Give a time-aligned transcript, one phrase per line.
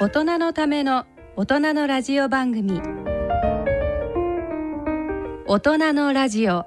[0.00, 2.80] 大人のための大人のラジオ番組。
[5.44, 6.66] 大人のラジオ。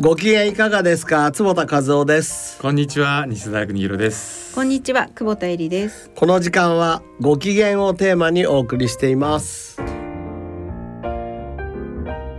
[0.00, 1.30] ご機嫌いかがですか？
[1.30, 2.60] 坪田和夫です。
[2.60, 4.52] こんにちは西田邦弘です。
[4.52, 6.10] こんにちは久保田恵里です。
[6.16, 9.80] この時間はご機嫌をテーマにお送りしています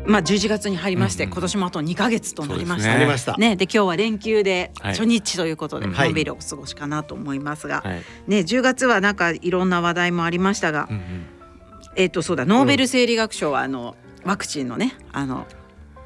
[0.10, 1.34] まあ11月に入りまして、うんうん。
[1.34, 2.90] 今年もあと2ヶ月となりました。
[2.90, 2.96] ね。
[2.96, 4.92] ありました、ねで今日は連休ではい。
[4.94, 5.94] 初日ということで、うん。
[5.94, 11.26] のんびりお過ごしかなと思いますが、はい、ね10月はなんかいろんな話題もありましたが、うんうん、
[11.96, 15.46] えっ、とそうだノーベル生理学賞はあのワクチンのねあの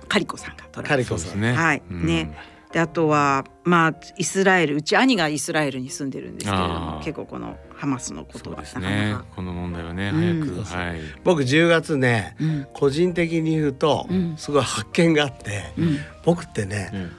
[0.08, 1.54] カリコさんが取られカリコさん、そうですね。
[1.54, 2.06] はいうん。
[2.06, 2.38] ね
[2.74, 9.26] であとはまあイスラエルうち兄がイスラエルに住んでるんですけれども結構このハマスのことそうですはなかねなか。
[9.36, 10.64] この問題はねうん。
[10.66, 11.00] 早く、はい。
[11.24, 12.68] 僕10月ねうん。
[12.74, 14.36] 個人的に言うと、うん。
[14.38, 15.98] すごい発見があって、うん。
[16.26, 17.12] 僕ってねうん。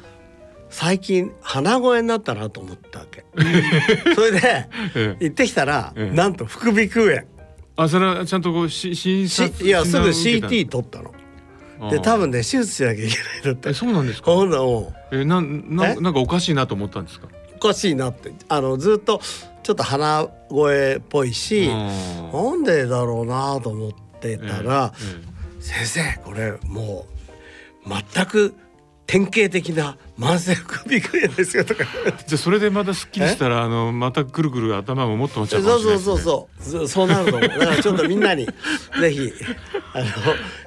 [0.70, 3.24] 最近鼻声になったなと思ったわけ。
[4.16, 7.22] それでええ行ってきたら、ええなんと副鼻腔炎。
[7.76, 11.12] あそれはちゃんとこうし診し察いやすぐ CT け取ったの。
[11.12, 11.23] た
[11.90, 13.70] で多分ねね手術しなきゃいけないんだって。
[13.70, 14.30] えそうなんですか？
[14.30, 15.96] なもえなんなえ？
[15.96, 17.28] なんかおかしいなと思ったんですか？
[17.56, 18.32] おかしいなって。
[18.48, 19.20] あのずっと
[19.62, 24.98] ちょっと鼻声っぽいし、なんでだろうなと思ってたら、え
[25.30, 25.62] え。
[25.62, 27.06] 先生これも
[27.86, 28.54] う全く
[29.06, 31.84] 典型的な慢性副鼻腔炎ですよとか。
[32.26, 36.78] じゃあそれでまたすっきりしたらあのまたぐるぐる頭ももっと持っちゃそううかもしれそうないですね。
[36.78, 38.46] そうそうそうなると思うだからちょっとみんなに
[39.00, 39.32] ぜひ
[39.92, 40.06] あの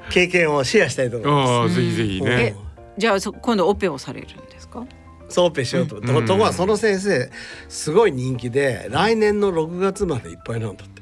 [0.10, 2.24] 経験をシェアしたいと思いまああぜひぜひす。
[2.24, 2.56] ね
[2.98, 4.86] じゃあそ今度オペをされるんですか？
[5.30, 6.02] そうオペしようと、うん。
[6.04, 7.30] とところがその先生
[7.68, 11.02] すごい人気で来年の6月までいっぱいなんだって。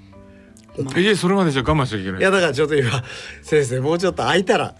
[0.97, 2.19] えそれまでじゃ我慢しちゃいけない。
[2.19, 3.03] いやだからちょっと今
[3.43, 4.75] 先生もうちょっと空いたら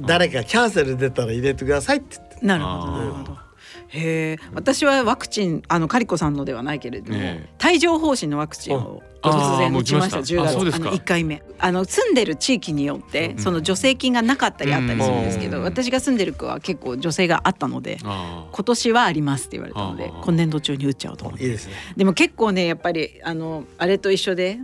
[0.00, 2.46] 誰かキャンセル出たら入れてくださいって言って。
[2.46, 3.50] なるほどなるほど。
[3.92, 7.66] へえ、私はワクチンあのカリコさんのではないけれども、ええ。
[7.68, 10.20] 帯状疱疹のワクチンをあ突然打ちました。
[10.20, 10.60] 打ちました。
[10.60, 15.64] 10月あの1回目あの住んでる地域によって、うんその助成金がなかったりあったりするんですけど、うん。
[15.64, 21.74] 私が住んでる区は結構助成があったのであ今年はありますって言われたので今年度中に打っちゃおうと思っていいですね。
[21.96, 24.58] でも結構ねやっぱりあのあれと一緒で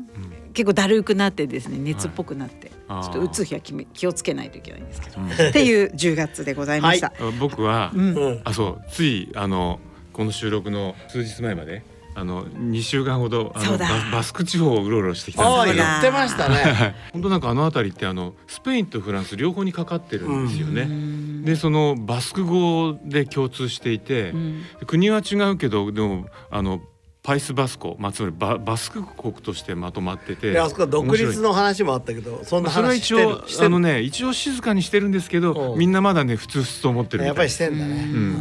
[0.53, 5.31] 結構だるくなってですね熱っぽくなって、はいちょっと打つ日は気め気をつけないといけないんですけど、うん。
[5.31, 7.09] っていう10月でございました。
[7.09, 8.15] あ僕は、うん。
[8.17, 8.41] うん。
[8.45, 8.85] あそう。
[8.91, 9.81] ついあの
[10.13, 11.83] この収録の数日前まで
[12.15, 13.89] あの2週間ほどあのそうだ。
[13.89, 15.77] ババスク地方をうろうろしてきたああんです。
[15.77, 16.95] けど言ってましたね。
[17.13, 20.83] 本当なんかあの辺りってあのスペインとフランス両方にかかってるんですよね。
[20.83, 21.45] うん。
[21.45, 24.63] でそのバスク語で共通していて、うん。
[24.87, 26.81] 国は違うけどでもあの
[27.26, 35.78] パイスバスコ、まあ、つまりババスク国としてまとまっててであそこは独立の話もあったけどそんな話してる一応してるあのね一応静かにしてるんですけどうん。
[35.81, 38.04] みんなまだね普通普通と思ってるみやっぱりしてんだね。
[38.04, 38.37] ん。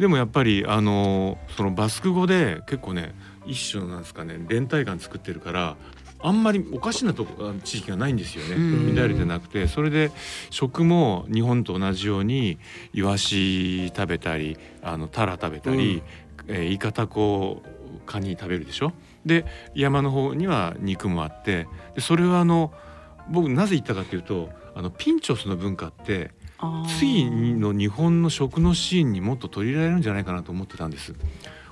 [0.00, 3.14] でもやっぱりあのそのバスク語で結構ね
[3.46, 5.76] 一種のなんですかね連帯感作ってるから
[6.18, 8.96] あんまりおかしなとこ地域がないんですよね、うん。
[8.96, 10.10] 乱れてなくてそれで
[10.50, 12.58] 食も日本と同じように
[12.92, 16.02] イワシ食べたりあのタラ食べたり、
[16.48, 17.62] えーイカタコ
[18.08, 18.92] カニ食べるでしょ？
[19.26, 22.72] で山の方には肉もあってでそれはあの
[23.30, 26.30] 僕なぜ言ったかというとあのピンチョスの文化って
[26.98, 31.14] 次の日本の食のシーンにもっと取り入れられるんじゃないかなと思ってたんです。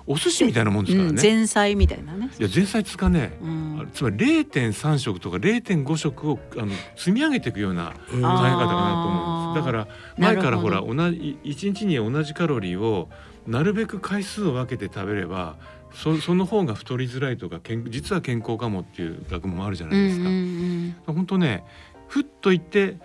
[0.08, 1.20] お寿司みたいなもんですからうんね。
[1.22, 2.30] 前菜みたいなね。
[2.38, 8.56] いや前菜つかね、うんつまり0.3食とか0.5食をあの積み上げていくようなうん考え方かな
[9.02, 9.66] と思うんです。
[9.66, 13.08] だから前からほら同じ一日に同じカロリーを
[13.48, 15.56] なるべく回数を分けて食べれば
[15.92, 20.28] そその方が太りづらいとか健実は健康かもっていう学問もあるじゃないですか。
[20.28, 21.64] うんうん本当ね
[22.08, 22.96] ふっと行って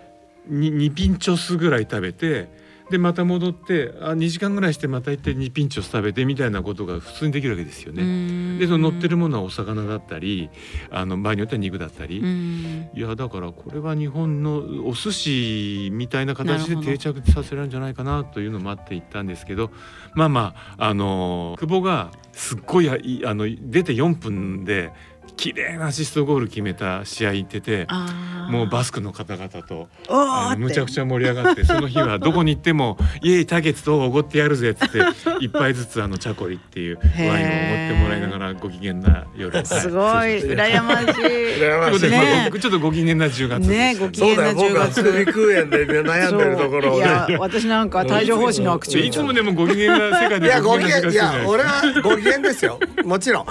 [0.46, 2.48] に2ピンチョスぐらい食べて
[2.92, 8.02] でまた戻ってあ2時間ぐらいしてまた行って2ピンチョス食べてみたいなことが普通にできるわけですようね。
[8.02, 8.58] ん。
[8.58, 10.50] でその乗ってるものはお魚だったり
[10.90, 12.90] あの場合によっては肉だったり、うん。
[12.94, 19.70] いやだからこれは日本のお寿司みたいな形で定着させられるんじゃないかなというのもあって行ったんですけど
[20.12, 22.98] まあまああの久保がすっごいあ
[23.34, 24.92] の出て4分で
[25.36, 27.86] 綺麗なアシストゴール決めた試合行ってて
[28.50, 29.88] もうバスクの方々と
[30.58, 35.00] むちゃくちゃ盛り上がってその日はどこに行っても「イエイタケツとおごってやるぜ」っつって
[35.40, 41.06] 一杯ずつあのチャコリっていうワインをおごってもらいながらご機嫌な夜をすごはいい羨ましい。
[41.06, 42.10] 羨ましい。
[42.10, 45.02] ねまあごちょっとご機嫌な10月ねご機そうだよ嫌な10僕は月。
[45.02, 52.78] 副鼻腔炎でね悩んでるところいや私なんか帯状疱疹のワクチンいつもでもご機嫌な世界でいやご機嫌いや俺はご機嫌ですよ。
[53.04, 53.46] もちろん。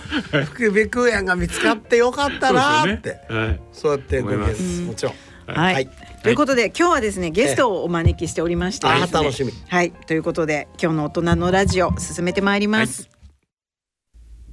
[0.46, 3.38] 副鼻腔炎が見つかってよかったなーってそうですよね。
[3.38, 3.60] はい。
[3.74, 4.76] そうやってご機嫌で思います。
[4.78, 4.82] す。
[4.82, 5.14] もちろん。
[5.48, 5.90] はい、はい。
[6.24, 8.88] ということで今日はですねゲストをお招きしておりまして。
[8.88, 9.52] あ楽しみ。
[9.68, 9.92] はい。
[9.92, 13.10] ということで今日の大人のラジオ進めてまいります、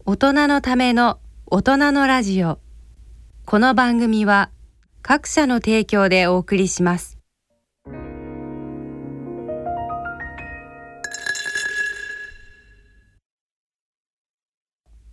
[0.06, 2.58] 大人のための大人のラジオ。
[3.44, 4.50] この番組は
[5.02, 7.18] 各社の提供でお送りします。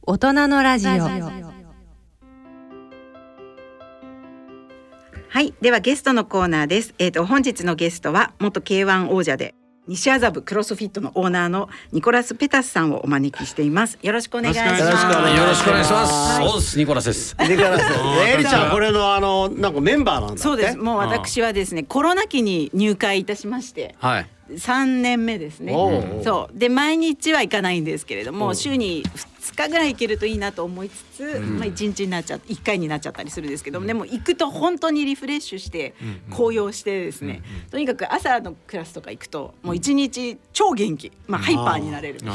[0.07, 1.44] 大人のラジオ
[5.35, 6.95] はい、ではゲストのコーナーです。
[6.97, 9.53] えっ、と本日のゲストは元 K1 王者で
[9.85, 13.99] 西麻布クロスフィットのオーナーのニコラスペタスさんをお招きしています。
[14.01, 14.81] よろしくお願いします。
[14.81, 16.39] よろしくお願いしますよろしくお願いします。
[16.39, 17.35] はいニコラスです。
[17.35, 20.41] でからさエリちゃんこれのあのなんかメンバーなんだって？
[20.41, 20.77] そうです。
[20.77, 24.29] もう私はですね、コロナ期に入会いたしまして、はい。
[24.51, 35.93] 3年目ですねおうおうそうで毎日は行かないんですけれども週に2日ぐらい行けるといいなと思いつつ、まあ、1日になっちゃって1回になっちゃったりするんですけど、でも行くと本当にリフレッシュして
[36.29, 37.41] 高揚してですね、
[37.71, 42.19] とにかく朝のクラスとか行くともう1日超元気、まあ、ハイパーになれる。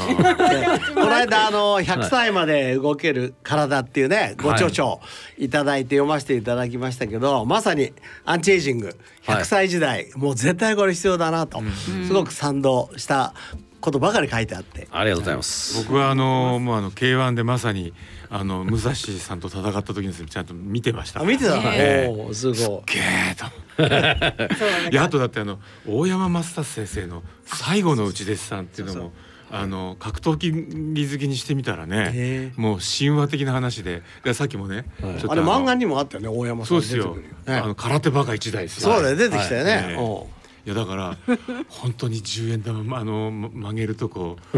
[0.95, 5.01] この間あの100歳まで動ける体っていうねご著書
[5.39, 7.93] いただいて読ませていただきましたけどまさに
[8.25, 8.97] アンチエイジング。
[9.27, 11.63] 100歳時代もう絶対これ必要だなと。
[12.07, 13.35] すごく賛同した
[13.81, 14.89] ことばかり書いてあって。
[14.91, 15.83] ありがとうございます。
[15.85, 17.93] 僕はあのもうあの K1 でまさに
[18.29, 21.21] あの武蔵さんと戦った時にちゃんと見てました。
[21.21, 21.57] あ見てた。
[21.75, 22.09] え。
[22.09, 22.57] えおーすごい。
[22.93, 23.51] ゲーと。
[24.91, 29.13] いやあとだってあの大山正達先生の最後の内弟子さんっていうのも
[29.51, 37.15] あの格闘技好きにしてみたらへねえもう神話的な話ででさっきもね、ちょっとあれの漫画にもあったよね大山さそうんですよ。
[37.15, 37.57] 出てくる。
[37.57, 38.93] あのね空手バカ一代ですよ。
[38.93, 39.89] そうだよ出てきたよはい。
[39.89, 41.17] ねおういやだから
[41.69, 44.37] 本当に10円玉あのま曲げるとこ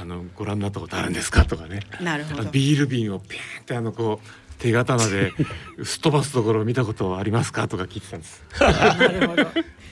[0.00, 1.44] あのご覧になったことあるんですか？
[1.44, 1.80] とかね。
[2.00, 2.50] なるほど。
[2.50, 5.32] ビール瓶をピーンってあのこう手刀で
[5.84, 7.68] すっ飛ばすところを見たことありますか？
[7.68, 8.42] とか聞いてたんです。
[8.60, 9.44] なるほど。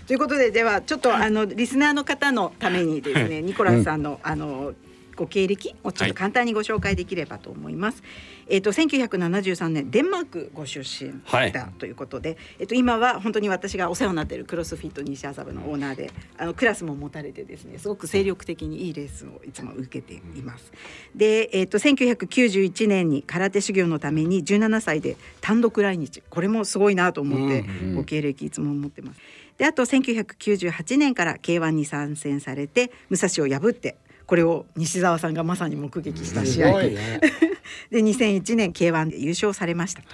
[0.06, 4.72] ということでではちょっとあのリスナーの方のためにですね、ニコラスさんの、あの
[5.18, 8.04] ご経歴をちょっと簡単にご紹介できればと思います。
[8.46, 20.72] えっ、と1973年デンマークご出身はいだということで、えっ、と今は本当に私がお世話になっているクロスフィット西麻布のオーナーで、あのクラスも持たれてですね、すごく精力的にいいレッスンをいつも受けています。
[21.16, 29.20] で、えっ、と1991年に空手修行のために17歳で単独来日、これもすごいなと思って、うんご経歴いつも持ってます。
[29.58, 33.96] であと1998年から K1 に参戦されて武蔵を破って
[34.28, 37.18] これを西澤さんがまさに目撃したす試合ごいね。
[37.90, 40.08] で2001年 K1 で優勝されましたと。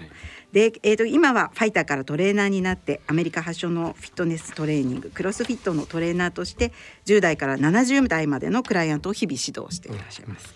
[0.52, 6.70] で、えー、と今はファイターからトレーナーになってアメリカ発祥のフィットネストレーニングクロスフィットのトレーナーとして
[7.06, 10.54] 10代から70代までのクライアントを日々指導していらっしゃいます。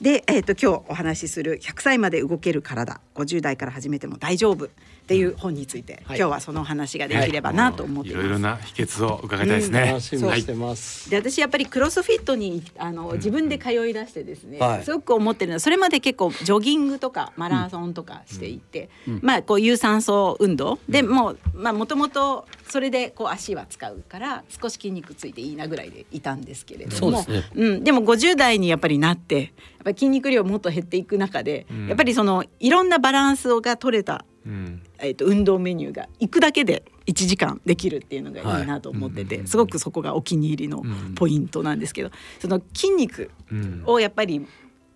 [0.00, 3.00] で、えー、と今日お話しする100歳まで動ける体。
[3.14, 4.68] 50代から始めても大丈夫
[5.06, 6.18] っていう本について、はい。
[6.18, 8.26] 今日はその話ができればなと思っています。
[8.26, 8.28] い。
[8.28, 9.80] ろいろな秘訣を伺いたいですね。
[9.86, 11.08] 楽しみにしてます。
[11.08, 14.84] で私やっぱりクロスフィットにあの自分で通い出してですね、はい。
[14.84, 18.90] すごく思ってるのはそれまで結構ジョギングとかマラソンとかしていて、
[19.22, 27.50] まあこう有酸素運動でもうまあもともとそれでこう足は使うから少し筋肉ついていいなぐらいでいたんですけれどもそうですね。
[27.54, 29.50] うん、でも50代にやっぱりなってやっ
[29.84, 31.86] ぱり筋肉量もっと減っていく中で、ん。
[31.86, 34.82] やっぱりそのいろんなバランスが取れたうん。
[34.98, 40.82] えー、と運動メニューが行くだけで1時間できるっていうのがいいなと思ってて、すごくそこがお気に入りの
[41.16, 43.82] ポイントなんですけど、その筋肉うん。
[43.86, 44.46] をやっぱり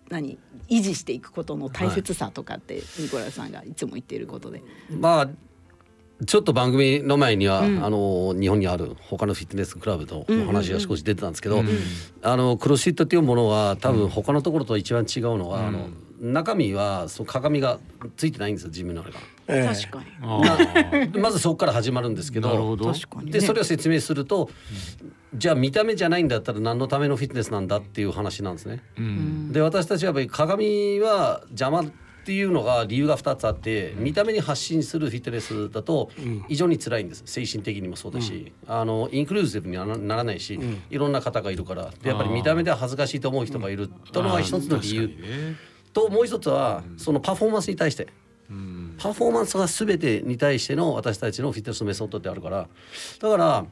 [0.09, 0.37] 何
[0.69, 4.63] 維持していくことの大切さとかって、ニコラスさんがいつも言っていることで。
[4.89, 5.29] まあ
[6.23, 7.83] ちょっと番組の前には、うん。
[7.83, 10.49] あの日本にある他のフィットネスクラブのうんうんうん。
[10.49, 11.63] お話が少し出てたんですけど、
[12.21, 15.89] あのクロスフィットっていうものは多分他のところと一番違うのは、あの
[16.21, 17.79] 中身はその鏡が
[18.15, 19.17] ついてないんですよジムの中。
[19.17, 19.19] が。
[19.51, 19.75] ええ。
[19.75, 20.03] 確か
[21.07, 21.19] に。
[21.19, 22.91] まずそこから始まるんですけどなるほど。
[22.93, 24.49] 確かに、ね、でそれを説明すると、
[25.33, 28.83] じゃあ見た目じゃないんだったら何のためのフィットネスなんだっていう話なんですね。
[28.97, 29.51] うん。
[29.51, 36.11] で私たちはやっぱり鏡は邪魔っていうのが理由が2つあって見た目に発信するフィットネスだと
[36.47, 37.23] 非常に辛いんです。
[37.25, 41.91] 精神的にもそうだし、あのインクルーシブにはなならないし、いろんな方がいるから。
[42.01, 45.09] でやっぱり見た目では恥ずかしいと思う人がいるとのが一つの理由。
[45.93, 48.03] ともう一つはそのパフォーマンスに対して。
[48.03, 48.20] うん
[49.01, 52.67] パフォーマンスが全てに対しての私たちのフィットネスのメソッドってあるから。
[53.19, 53.65] だから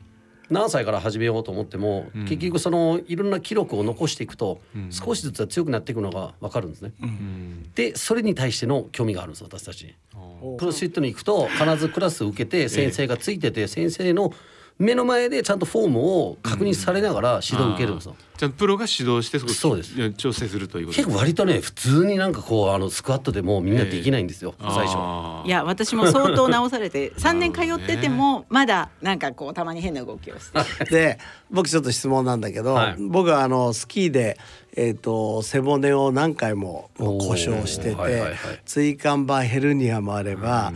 [0.50, 2.26] 何歳から始めようと思っても、うん。
[2.26, 4.92] 結局そのいろんな記録を残していくと、うん。
[4.92, 6.94] 少しずつは強くなっていくのが分かるんですね。
[7.00, 7.72] うん。
[7.76, 9.94] でそれに対しての興味があるんです私たち。
[10.16, 10.20] あー。
[10.42, 14.34] おクロスフィットに行くと必ずクラスを受けて先生がついてて先生の
[14.80, 18.16] 目の前でちゃんとフォームを確認されながら指導を受けるんですよ。
[18.38, 20.12] じゃあプロが指導してそこそうです。
[20.14, 24.96] 調整するということ結構割とね普通になんかこうあのスクワットでもみんなできないんですよ、最初。
[24.96, 25.48] あー。
[25.48, 30.86] いや私も相当直されて3年通っててもまだなんかこうたまに変な動きをして。
[30.90, 31.20] で
[31.52, 32.96] 僕ちょっと質問なんだけど、はい。
[33.00, 34.38] 僕はあのスキーで、
[34.78, 40.72] えー、と背骨を何回ももう故障してて、はいはいはい椎間板ヘルニアもあれば、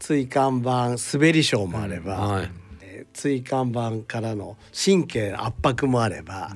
[0.00, 2.42] 椎間板滑り症もあれば、はい。
[2.42, 2.65] えー
[3.16, 6.52] 椎間板からの神経圧迫もあれば、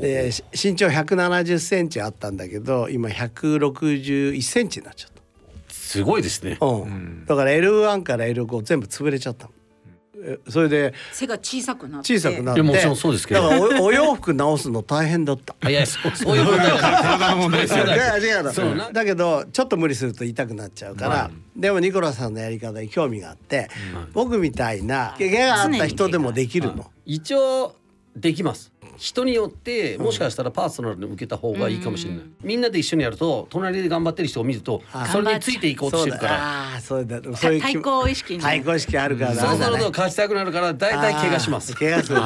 [0.00, 5.20] でし身長170センチあったんだけど今161センチになっちゃった。
[5.68, 6.56] すごいですね。
[6.60, 9.50] うん、だから L1 から L5 全部潰れちゃった
[10.48, 12.14] それで背が小さくなって。
[12.14, 12.60] 小さくなって。
[12.60, 13.42] いやもちろんそうですけど。
[13.42, 15.54] だからお お洋服直すの大変だった。
[15.60, 18.52] あいやそうそういう問題は体の問題ですよねいや違うの。
[18.52, 18.90] そうな。
[18.92, 23.68] だけどちょっと無理すると痛くなっちゃうから、でもニコラさんのやり方に興味があって、
[24.12, 26.90] 僕みたいな怪我があった人でもできるの？
[27.06, 27.74] 一応
[28.16, 28.72] できます。
[29.00, 32.22] 人によってもしかしたらパーソナルで受けた方がいいかもしれない。
[32.42, 36.80] みんなで一緒にやると隣で頑張ってる人を見るとそれについていこうとしてるから。
[36.82, 37.18] そうだ。
[37.34, 41.74] そういう気対抗意識に対抗意識あるからそうすると勝ちたくなるから大体怪我します。
[41.74, 42.22] 怪我するね。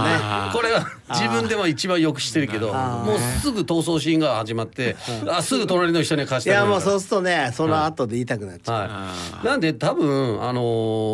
[0.52, 4.97] これは自分でも一番よく知ってるけどもうすぐ逃走シーンが始まって
[5.28, 8.88] あすぐ隣の人に勝ちいやもうたくなるからそうするとねその後で痛くなっちゃう。
[8.88, 9.14] は
[9.45, 10.62] い、なんで多分、あの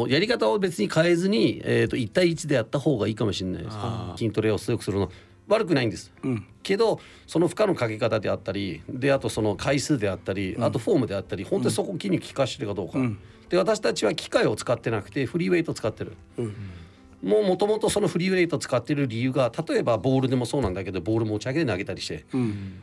[0.07, 3.77] ーやり方を別に変えずに、えー、と1対1でやった方がいいかもしれないです。
[4.17, 5.11] 筋トレを強くするの
[5.51, 6.13] 悪くないんです、
[6.63, 12.99] けどその負荷のかけ方であったりであとその回数であったり、あとフォームであったり本当にそこ筋肉効かしてるかどうか、
[13.49, 16.17] で私たちは機械を使ってなくてフリーウェイト使ってる、
[17.23, 22.25] もうもともとそのフリーウェイト使ってる理由が例えばボールでもそうなんだけどボール持ち上げて投げたりして、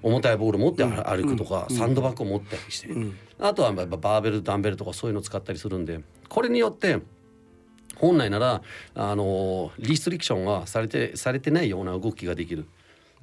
[0.03, 2.89] 重たいボール持って歩くとか、サンドバッグを持ったりして、
[3.39, 6.99] あとはやっぱバーベルダンベルとかそういうのを使ったりするんでこれによって
[7.99, 8.61] 本来なら
[8.95, 12.65] あのリストリクションはされてされてないような動きができる。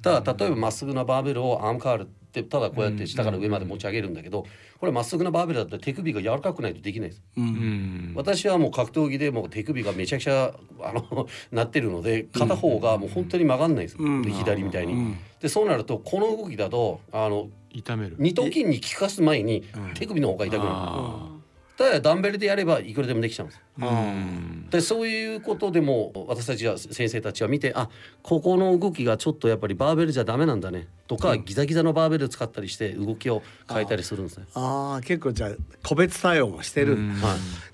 [0.01, 4.45] ただ例えばまっすぐなバーベルをアームカールってただこうやって下から上まで持ち上げるんだけど
[4.79, 7.23] これまっすぐなバーベルだったら手首が柔らかくないとできないです。
[7.37, 8.13] うん。
[8.15, 15.15] 私はもう格闘技でもう手首がめちゃくちゃあの なってるので片方がもう本当に曲がんないです、で左みたいに。
[15.41, 18.15] でそうなるとこの動きだとあの痛める。
[18.19, 19.63] 二頭筋に効かす前に
[19.93, 21.34] 手首の方が痛くなる。
[21.75, 23.61] あただダンベルでやればいくらでもできちゃうんです。
[23.79, 24.69] ーうん。
[24.69, 27.89] でそういうことでも私たちは先生たちは見てあ
[28.23, 34.45] ここの動きがちょっとやっぱりバーベルじゃダメなんだねとか、ギザギザのバーベル使ったりして動きを変えたりするんですね。
[34.55, 35.51] ああ結構じゃあ
[35.83, 36.95] 個別対応もしてる。
[36.95, 37.01] は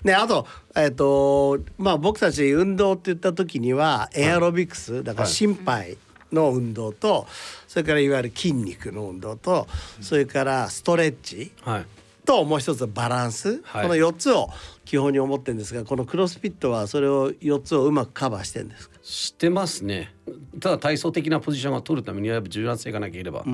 [0.04, 0.06] い。
[0.06, 5.96] ね、あと,、えっとまあ、僕たち運動って言った時にはエアロビクス、だから心肺
[6.32, 7.26] の運動と
[7.68, 9.66] それからいわゆる筋肉の運動と
[10.00, 11.52] それからストレッチ。
[11.62, 11.86] はい
[12.24, 13.82] ともう一つバランス、はい。
[13.82, 14.48] この4つを
[14.84, 18.96] 基本に思ってるんですがこのクロスフィットはそれを4つをうまくカバーしてるんですか？
[19.02, 20.14] してますね。
[20.60, 23.44] ただ体操的なポジションを取るためにはやっぱ柔軟性がなければ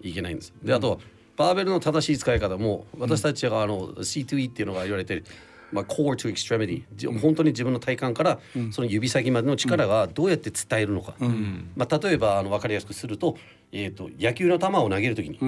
[0.00, 1.00] いけないんです、であと
[1.36, 5.24] バーベルの正しい使い方も私たちがあの C2E っていうのが言われてる、
[5.72, 8.38] まあ、core to extremity じ本当に自分の体幹から
[8.70, 11.14] その指先までの力がどうやって伝えるのか、
[11.76, 13.36] まあ、例えばあの分かりやすくすると,、
[13.72, 15.38] えー、と野球の球を投げる時に、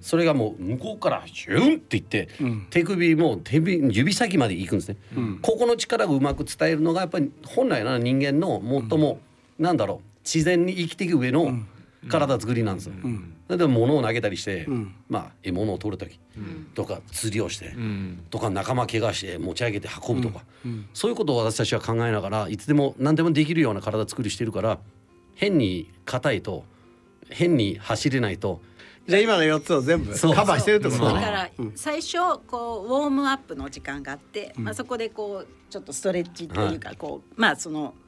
[0.00, 2.28] それがもう向こうからヒュンっていって、
[2.70, 4.96] 手首も手首指先まで行くんですね、
[5.42, 9.20] ここの力をうまく伝えるのがやっぱり本来なら人間の最も、
[9.58, 11.52] なんだろう自然に生きていく上の
[12.08, 12.94] 体作りなんですよ。
[13.56, 14.68] で物を投げたりして、
[15.08, 16.20] まあ獲物を取る時
[16.74, 18.24] とか釣りをして、うん。
[18.30, 20.44] とか仲間怪我して持ち上げて運ぶとか、
[20.94, 24.78] そういうことを私たちは考えながらいつでも何でもできるような体作りしてるから
[25.34, 26.64] 変に硬いと
[27.30, 28.60] 変に走れないと。
[29.06, 30.34] じゃあ今の4つを全部そう。
[30.34, 31.20] カバーしてるってことだね。
[31.20, 37.94] だから最初こうウォームアップの時間があって、まあそこでこうちょっとストレッチというかこう、まあその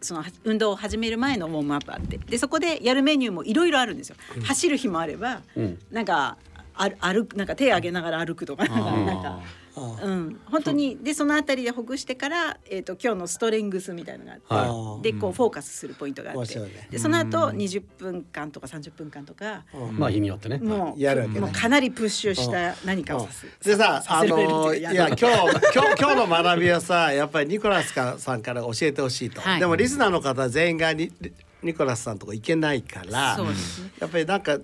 [0.00, 4.16] その運動を始める前のウォームアップあってでそこでやるメニューもいろいろあるんですよ。
[4.44, 6.36] 走る日もあれば、んなんか
[6.74, 9.40] あるなんか手上げながら歩くとか なんか。
[9.76, 20.58] うん、本当にでそのあたりでほぐしてから、えー、と今日のストレングスみたいのがあって、はでこうフォーカスするポイントがあって、でその後20分間とか30分間とか、まあ日によってね。
[20.58, 21.40] もうやるわけね。
[21.40, 23.46] もうかなりプッシュした何かをさす。
[23.64, 29.60] でさあのいや今日今日今日の学びはさやっぱりニコラスさんから教えてほしいと、はい。
[29.60, 31.10] でもリスナーの方全員がニ
[31.62, 33.44] ニコラスさんのとこ行けないからね。
[33.98, 34.58] やっぱりなんか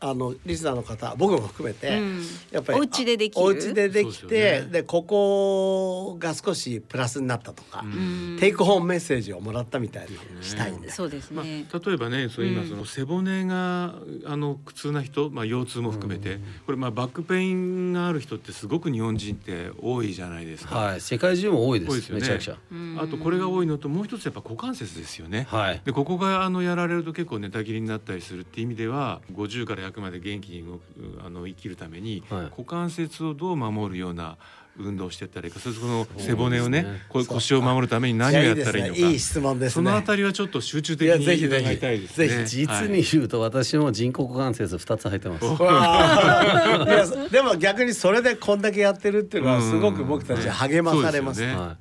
[0.00, 2.22] あのリスナーの方僕も含めて、うん。
[2.50, 3.44] やっぱりお家でできる？
[3.44, 4.66] お家でできてでね。
[4.70, 8.38] でここが少しプラスになったとか、ん。
[8.40, 10.96] ta ke home message をもらったみたいなしたいんです。
[10.96, 11.66] そうですまあ、ね。
[11.72, 12.68] 例えばねそう今うん。
[12.68, 20.76] その背骨があの苦痛な人、まあ、腰痛も含めて、これまあ back pain がある人ってすごく日本人って多いじゃないですか。
[20.76, 22.20] はい世界中も多いです多いですよね。
[22.22, 22.56] めちゃくちゃ。
[23.02, 25.46] あとこれが多いのともう一つやっぱ股関節ですよね。
[25.50, 25.82] はい。
[25.84, 30.82] でここがあのやられると結構寝たきりになったりするっていう意味では50から100まで元気に動く
[31.24, 32.42] あの生きるために、はい。
[32.44, 34.36] 股関節をどう守るような
[34.78, 35.60] 運動をしていったらいいか。
[35.60, 38.98] それとこの背骨をねねこう腰を守るために何をやったらいいのか。
[38.98, 39.74] いやいねいい質問ですね。
[39.74, 42.28] そのあたりはちょっと集中的いやぜひに伺いたいですね。
[42.28, 45.46] ぜひ実に言うと私も人工股関節2つ入ってます。
[47.30, 51.40] でも逆にそれでこんだけやってるっていうのはすごく僕たちは励まされます。
[51.40, 51.66] そうですよね。
[51.68, 51.76] は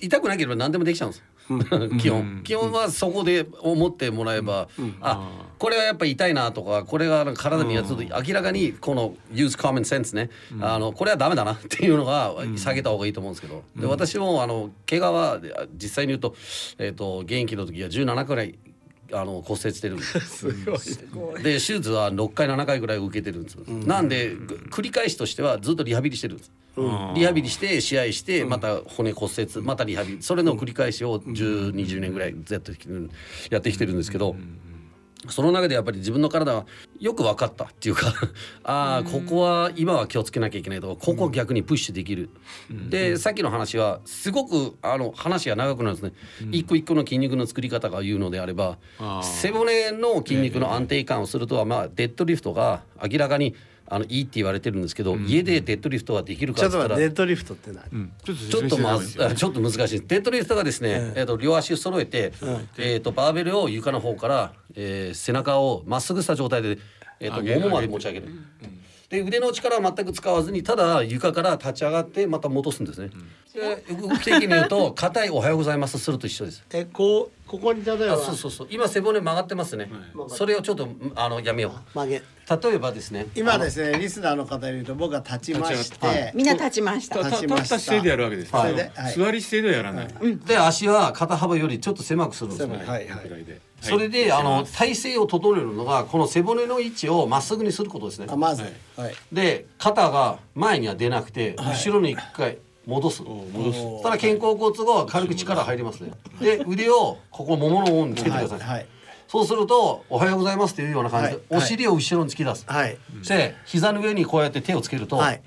[0.00, 1.24] い、痛くなければ何でもできちゃうんです
[2.00, 2.40] 基本。
[2.44, 4.68] 基本はそこで思ってもらえば、
[5.00, 10.30] あこれはやっぱ痛いなとかこれが体にやつと明らかにこの use common sense ね、
[10.60, 15.40] あのこれはダメだなっていうのが下げた方がいいと思うんですけど、で私もあの怪我は
[15.74, 16.34] 実際に言うと,、
[16.78, 18.58] えー、と現役の時は17くらい
[19.12, 20.20] あの骨折してるんです。
[20.78, 21.42] すごい。
[21.42, 26.52] で手術は6回7回ぐらい受けてるんです、なんでぐ繰り返しとしてはずっとリハビリしてるんです、
[27.14, 30.22] リハビリして試合してまた骨骨折またリハビリ。
[30.22, 32.72] それの繰り返しを1020年ぐらいずっと
[33.50, 34.36] やってきてるんですけど、
[35.28, 36.64] その中でやっぱり自分の体は
[36.98, 38.14] よく分かったっていうか
[38.64, 42.30] ああここは今は気をつけなきゃいけないとかここは逆にプッシュできる、
[42.88, 46.12] でさっきの話はすごくあの話が長くなるんですね、
[46.52, 48.78] 一個一個の筋肉の作り方が言うのであれば
[49.22, 53.54] 背骨の筋肉の安定感をするとはまあデッドリフトが明らかに
[53.92, 57.84] あのいいって言われてるんですけど、家でデッドリフトができるかちょっつったらっとデッドリフトって何？
[57.92, 60.00] うんちょっとちょっとまずちょっと難しい。
[60.06, 62.32] デッドリフトがですね、えっ、と両足を揃えて、
[62.78, 66.78] えっ、とバーベルを床の方から、えー背中をまっすぐした状態で
[67.18, 68.28] えっ、とももまで持ち上げる。
[69.08, 73.10] で腕の力は全く使わずにただ床から立ち上がってまた戻すんですね。
[73.52, 76.64] で動き的に言うと硬いおはようございますすると一緒です。
[76.72, 78.12] えこうここに例えば。
[78.12, 78.68] あそうそうそう。
[78.70, 79.90] 今背骨曲がってますね。
[80.28, 81.94] それをちょっとあのやめよう。
[81.94, 82.22] 曲げ。
[82.22, 83.26] 例えばですね。
[83.34, 86.32] 今ですねリスナーの方に言うと僕が立ちまし立ち上がて。
[86.36, 87.28] みんな立ちました。
[87.28, 88.54] 立った姿勢でやるわけです。
[88.54, 88.70] はい。
[88.70, 89.14] そのはい。
[89.14, 90.36] 座り姿勢ではやらない。
[90.46, 92.76] で足は肩幅よりちょっと狭くするんですね。
[92.76, 92.86] はい。
[92.86, 93.08] はい。
[93.80, 98.26] それで、あの体勢を整えるのがこの背骨の位置をまっすぐにすることですね。
[98.30, 98.36] あ。
[98.36, 99.14] まずはい。
[99.32, 102.58] で肩が前には出なくて後ろに一回
[102.90, 103.22] 戻す。
[103.22, 104.02] お戻す。
[104.02, 106.12] たら肩甲骨が軽く力入りますね。
[106.40, 108.60] で腕をここももの方につけてください。
[108.60, 108.86] はい
[109.28, 112.64] そうすると「おはようございます」っていうような感じで、はいお尻を後ろに突き出す。
[112.66, 115.40] はいそして膝の上にこうやって手をつけると、はい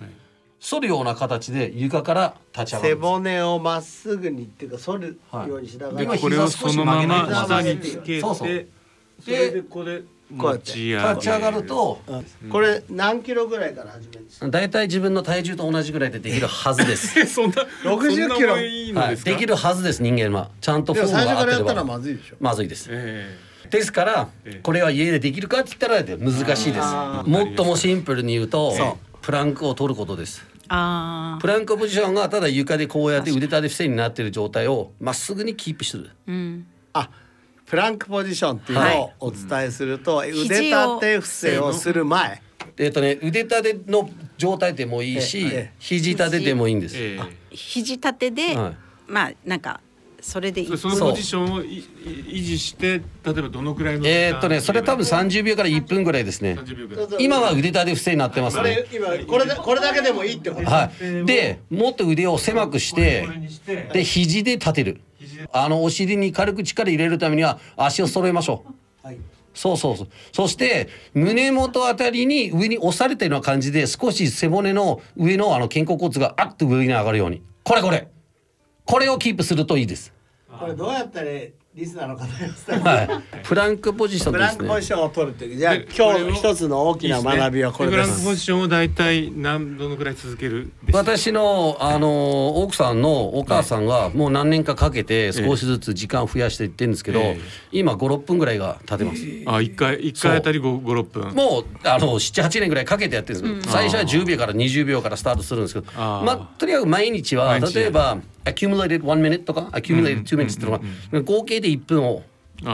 [0.66, 3.12] 反るような形で床から立ち上が背るんです。
[3.12, 8.68] 骨をまっすぐにっていうか反るようにしながらはいこれをそのまま膝につけて、そうそう
[9.22, 10.04] それでここで
[10.38, 10.72] こうやって。
[10.74, 12.50] 立ち上がるとうん。
[12.50, 14.48] これ何キロぐらいから始めるんですか？
[14.50, 17.20] 大体自分の体重と同じぐらいでできるはずです。
[17.20, 20.50] え そんな60そんなキロもんいいのはい、できるはずです人間は。
[20.62, 21.40] ちゃんとフォームが合ってれば。
[21.42, 22.36] からやったらまずいでしょ。
[22.40, 22.88] まずいです。
[22.92, 23.38] え
[23.70, 24.60] ですからええ。
[24.62, 26.80] これは家でできるかって言ったら難しいです。
[26.82, 30.46] あもっともシンプルに言うとプランクを取ることです。
[30.70, 36.10] あプランクポジションがただ床でこうやって腕立て伏せになっている状態をまっすぐにキープする。
[36.10, 36.66] あ、うん。
[36.94, 37.10] あ
[37.74, 42.40] プランクポジションっていうのをお伝えすると、腕立肘をて伏せをする前。
[42.78, 44.08] えっとね腕立ての
[44.38, 45.74] 状態でもいいしええ。
[45.80, 46.96] 肘立てでもいいんです。
[47.00, 48.78] え肘立てで、はい。
[49.08, 49.82] まあなんか
[50.22, 50.72] それでいい。
[50.72, 51.84] えそのポジションをいい
[52.28, 56.54] 維持して例えばどのくらいの時間えーっとねそれ多分30秒から1分ぐらいですね。
[56.54, 57.02] 30秒ぐら。
[57.04, 60.70] い今は腕立て伏せになってますこねれ今これだこれだけでもいいってこと。
[60.70, 63.28] はい、でもっと腕を狭くして。
[63.94, 65.02] で肘で立てる
[65.52, 68.64] あのお尻に軽く力入れるためには足を揃えましょ
[69.04, 69.08] う。
[69.08, 69.18] はい。
[69.54, 70.08] そうそうそう。
[70.32, 77.42] そして胸元あたりに上に押されてるような感じで少し背骨の上のあの肩甲骨があっと上に上がるように。
[77.64, 78.08] これこれ。
[78.86, 80.14] これをキープするといいです。
[80.60, 81.28] これどうやったら
[81.76, 83.10] リスナーの方に伝えますかはい。
[83.44, 85.58] プランクポジションプランクポジションを取るっていう。
[85.58, 88.14] じゃあで今日の一つの大きな学びはこれでいいですね。
[88.14, 97.42] フランクポすジションを大体何どのくらい続ける私のあの奥さんのお母さんがもう何年かかけて少しずつ時間を増やしていってるんですけど、ええ。
[97.72, 99.24] 今56分ぐらいが経てます。
[99.48, 106.24] あ一回一回あたり五五六分もうあの78年ぐらいかけてやってるんですけど、最初は10秒から20秒からスタートするんですけどあー。
[106.24, 112.24] まあとにかく毎日は毎日例えば accumulated one minute とか accumulated two minutes っていうのが合計で1分を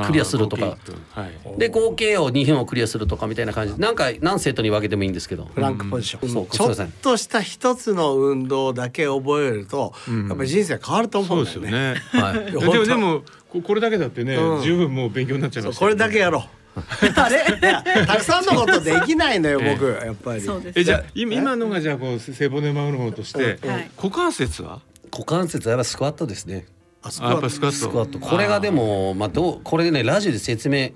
[0.06, 0.78] クリアするとか。
[1.12, 1.58] はい。
[1.58, 3.74] で合計を2分をクリアするとかみたいな感じ。
[3.76, 5.46] でなんか何セットに分けてもいいんですけど。
[5.46, 9.94] プランクポジション、そうちょっとした一つの運動だけ覚えると、
[10.28, 11.94] やっぱり人生変わると思そううんだよね。
[11.94, 12.34] ですよね。
[12.34, 12.52] はい。
[12.52, 14.64] でもでもここれだけだってね、うん。
[14.64, 15.96] 十分もう勉強になっちゃいましたよね。
[15.96, 16.44] これだけやろう。
[17.16, 18.06] あれ？
[18.06, 20.42] たくさんのことできないのよ 僕やっぱり。
[20.42, 20.80] そうです。
[20.80, 23.92] えじゃあ今今のがじゃあこう背骨回るものとして、はい。
[23.98, 24.82] 股関節は？
[25.12, 26.66] 股関節はやっぱスクワットですね。
[27.02, 28.20] あスクワット。
[28.20, 30.90] これがでもまあどうこれねラジオで説明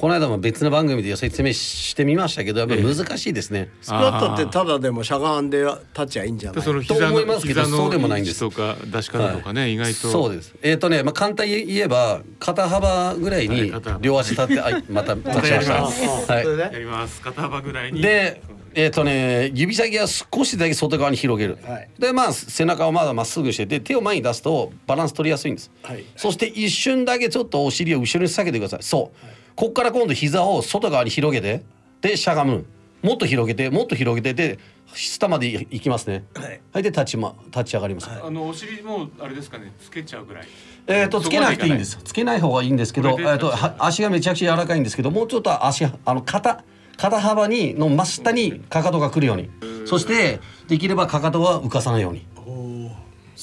[0.00, 6.62] この間も別の番組で説明してみましたけどやっぱり難しいですね、スクワットってただでもしゃがんで立ちゃいいんじゃない？
[6.62, 8.40] その膝のと思いますけどそうでもないんです。
[8.40, 10.08] とか出し方とかね、意外と。
[10.10, 10.54] そうです。
[10.62, 15.82] えっ、とね、まあ、簡単に言えば肩幅ぐらいに両足立って、はい、また 立ちました。
[15.82, 15.90] ま
[16.26, 16.32] た。
[16.32, 16.72] はい。
[16.72, 17.20] やります。
[17.20, 18.00] 肩幅ぐらいに。
[18.00, 18.40] で
[18.72, 21.90] えっ、とね指先は少しだけ外側に広げる、はい。
[21.98, 26.06] でまあ背中をまだまっすぐしてで手を前に出すとバランス取りやすいんです、はい。
[26.16, 28.82] そして一瞬だけちょっとお尻を後ろに下げてください。
[28.82, 31.62] そう、ここから今度膝を外側に広げて
[32.00, 32.64] でしゃがむ。
[33.02, 34.58] もっと広げてもっと広げてで
[34.94, 36.24] 下までいきますね。
[36.72, 36.82] はい。
[36.82, 39.70] で立ち,、ま、立ち上がります、あのお尻もあれですかね？
[39.78, 40.48] つけちゃうぐらい。
[40.86, 41.68] えー、とつけなくてい。
[41.68, 41.98] いんです。
[42.02, 46.64] つけない方がいいんですけど、えー、とは足がめちゃくちゃ柔らかいんですけどもうちょっと足あの肩
[46.96, 49.50] 肩幅にの真下にかかとが来るように。
[49.84, 52.24] そしてできればかかとは浮かさないように。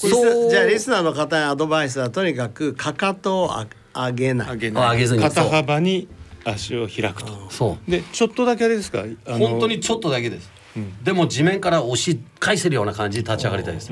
[0.03, 3.67] リスじゃあリスナーの方にアドバイスはとにかくかかとをあ
[4.05, 4.51] 上げない。
[4.51, 5.21] 上げあ上げずに。
[5.21, 6.07] 肩幅に
[6.45, 7.49] 足を開くと。
[7.49, 7.91] そう。
[7.91, 9.03] でちょっとだけあれですか？
[9.25, 10.49] 本当にちょっとだけです、
[11.03, 13.91] でも地面から押し返せるような感じで立ち上がりたいです、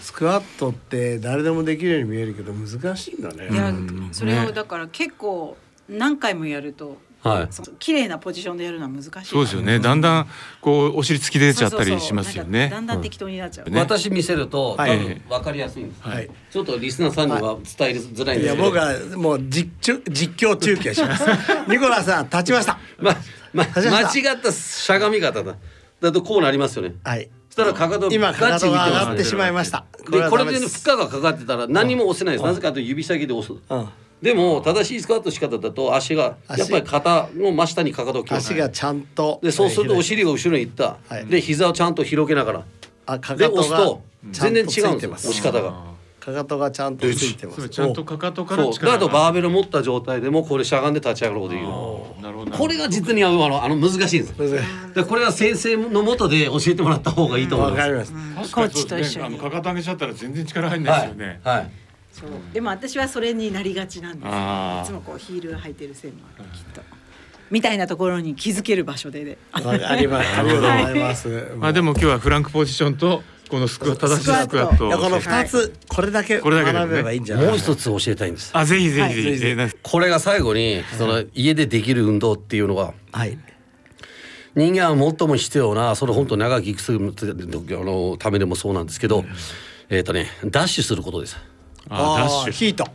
[0.00, 3.48] スクワットって誰でもできるように見えるけど難しいんだね。
[3.50, 3.72] いや
[4.12, 5.56] それをだから結構
[5.88, 7.48] 何回もやるとはい。
[7.50, 9.10] その綺麗なポジションでやるのは難しい。
[9.30, 9.80] そうですよね。
[9.80, 10.28] だんだん
[10.60, 11.96] こうお尻突き出ちゃったそうそうそう。
[11.96, 12.68] りしますよね。
[12.68, 13.80] かだんだん適当になっちゃう、ね。
[13.80, 14.98] 私見せると、はい。
[14.98, 16.30] 多分分かりやすいんです、はい。
[16.50, 18.62] ちょっとリスナーさんには伝えづらいんいやですけど。
[18.64, 21.24] 僕はもう実中実況中継します。
[21.66, 22.78] ニコラさん立ちました。
[23.00, 23.16] ま、
[23.54, 24.28] ま、立ちました。
[24.28, 25.56] 間違ったしゃがみ方だ。
[26.02, 26.94] だとこうなりますよね。
[27.04, 27.30] はい。
[27.48, 29.86] そしたらかかと今かかとが上がガチってしまいました。
[30.10, 30.84] でこれです。
[30.84, 33.88] 負荷がかかってたら何も押せないです、なぜかというと指先で押す、うん
[34.24, 36.60] でも正しいスクワット仕方だと足が足。
[36.60, 38.52] やっぱり肩の真下にかかとをきます。
[38.52, 39.38] 足がちゃんと。
[39.42, 41.26] でそうするとおはい尻が後ろに行った、はい。
[41.26, 42.64] で膝をちゃんと広げながら。
[43.04, 45.94] あかでかとが押すと全然違うんです押し方が。
[46.20, 47.68] かかとがちゃんとついてます。
[47.68, 48.72] ちゃんとかかとからそう。
[48.72, 52.50] 力だとバーベル持った状態でもこれしゃがんで立ち上がることができるなるほど。
[52.52, 57.78] これが実にあのあの難しいんですでこれは先生のもとで教えてもらった方がいいと思います。
[57.78, 58.12] わかります。
[58.36, 59.26] 確コーチと一緒に。
[59.26, 61.70] あのかかと上げちゃったら全然力入んないですよね、はい、はい
[62.14, 62.30] そう。
[62.52, 66.80] でも私はそれになりがちなんですいつもこうヒール履いてるせいもあるきっと。
[67.50, 69.38] みたいなところに気づける場所でで。
[69.52, 70.38] わかります。
[70.38, 71.52] ありがとうございます。
[71.58, 74.90] まあでも今日はフランクポジションとこのスクワ正しいスクワット。
[74.96, 76.90] この二つこれだけこれだけでもね。
[76.92, 77.46] 学べばいいんじゃない？
[77.46, 78.50] もう一つ教えたいんです。
[78.54, 82.94] あぜひぜひぜひ、これが最後にその家でできる運動っていうのが。
[83.12, 83.38] はい。
[84.56, 89.24] 人間は最も必要なそれ本当長生きするのためでもそうなんですけど、
[89.88, 91.36] えっ、とねダッシュすることです
[91.88, 92.52] あダッシュ。
[92.52, 92.86] ヒート。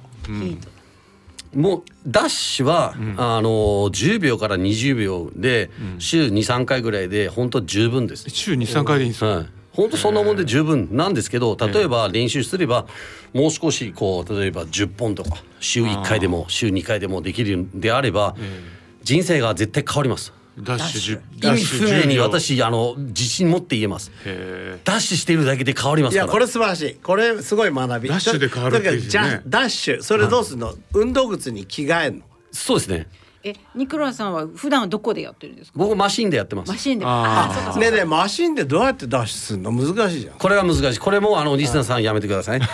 [1.55, 3.49] もうダッシュは、あの
[3.89, 12.85] 10秒から20秒で週23回ぐらいで本当十分です、週二三回でいいんですか、はい本当そんなもんで十分なんですけど例えば練習すれば
[13.33, 18.35] もう少しこう例えば10本とか週1回でも週2回でもできるんであれば
[19.03, 24.11] 人生が絶対変わりますダッシュ10意味不明に私あの自信持って言えます。
[24.25, 26.25] へダッシュしているだけで変わりますから。
[26.25, 26.95] いやこれ素晴らしい。
[26.95, 28.09] これすごい学び。
[28.09, 29.11] ダッシュで変わるっていいですね。
[29.13, 30.01] だからじゃダッシュ。
[30.01, 32.21] それどうするの、運動靴に着替えるの？
[32.51, 33.07] そうですね
[33.43, 35.79] えニクラさんは普段はどこでやってるんですか？
[35.79, 36.71] 僕マシンでやってます。
[36.71, 37.05] マシンで。
[37.05, 37.73] あー。
[37.75, 39.71] あねえねえマシンでどうやってダッシュするの？
[39.71, 40.37] 難しいじゃん。
[40.37, 40.99] これは難しい。
[40.99, 42.61] これもあのリスナーさんやめてください。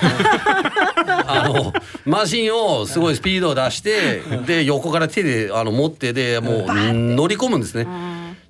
[1.28, 1.74] あの
[2.06, 7.88] マシンをすごいスピードを出してで横から手であの持ってでもう乗り込むんですね。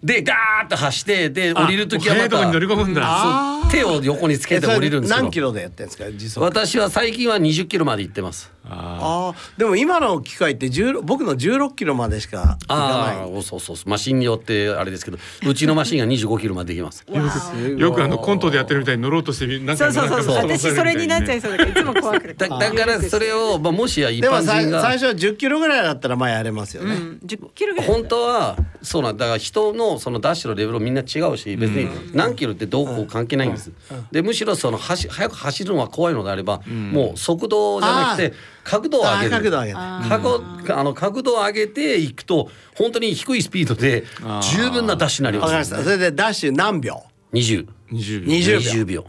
[0.04, 3.62] でガーッと走ってで降りる時はまた込むんだ。
[3.64, 6.46] そう手を横につけて降りるんですけど何キロでやってるんですか時速？
[6.46, 13.18] 私は最近は20キロまで行ってますあああでも今の機械って16僕の16キロまでしかいかない。
[13.18, 13.90] ああそうそうそう。
[13.90, 17.06] マシンによってあれですけどうちのマシンが25キロまでできます。
[17.10, 17.78] ー。
[17.78, 20.24] よくあのコントでやってるみたいに乗ろうとしてみ何そう回もそう。
[20.24, 22.48] そうそう私それになっちゃいそうだからいつも怖くて。
[22.48, 33.72] だだからそれを、まあ、もしや一でも般人がさ最初は10キロぐらいだったらまあやれますよね、うん10キロぐらい本当はそうなんだから人のそのダッシュのレベルみんな違うし別に何キロってどうこう関係ないんです。
[34.12, 38.34] でむしろその走早く走るのが怖いのであれば、もう速度じゃなくて
[38.66, 39.32] 角度を上げる。
[39.32, 39.78] 角度を上げる。
[40.10, 40.44] 角
[40.78, 44.04] あの角度を上げていくと本当に低いスピードで
[44.42, 45.60] 十分なダッシュになりわかりま。
[45.60, 45.84] ますした。
[45.84, 48.28] それでダッシュ何秒？20 20秒。
[48.28, 49.06] 20 20秒。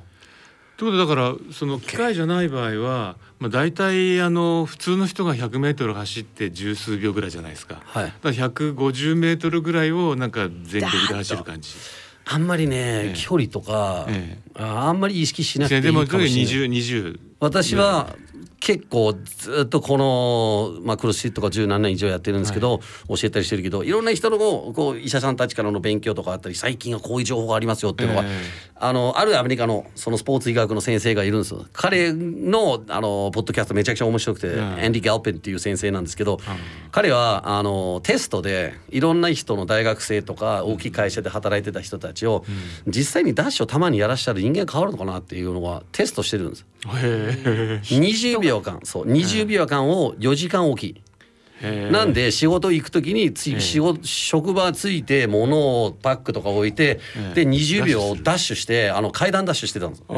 [0.76, 8.04] ということでだからその機械じゃない場合は、まあ、大体あの普通の人が 100m 走って十数秒ぐらいじゃないですか,、はい。
[8.04, 11.70] だから 150m ぐらいをなんか全力で走る感じ。
[12.28, 16.54] あんまりね、距離とか、えああんまり意識しなくていいでもかもしれない。
[16.68, 18.16] 2020私は
[18.60, 28.66] 結構ずっとこの、まあ、クロスフィットが十何年以上やってるんですけど、教えたりしてるけどいろんな人のこう医者さんたちからの勉強とかあったり最近はこういう情報がありますよっていうのは、ええ。
[28.78, 31.66] あのあるアメリカのそのスポーツ医学の先生がいるんですよ。
[31.72, 36.38] 彼のあのポッドキャストめちゃくちゃ面白くて、んエンディ・ギャルペンっていう先生なんですけど、
[36.90, 42.44] 彼はあのテストでいろんな人の大学生とか大きい会社で働いてた人たちを、
[42.86, 46.66] 実際にダッシュをたまにやらしたら人間変わるのかなっていうのはテストしてるんです。
[46.86, 48.80] へ20秒間。
[48.84, 49.06] そう。
[49.06, 51.02] 20秒間を4時間おき。
[51.62, 57.00] えなんで仕事行く時につい仕事職場ついて物をパックとか置いて
[57.34, 60.12] で20秒ダッシュしてあの階段ダッシュしてたんですう。
[60.12, 60.16] ん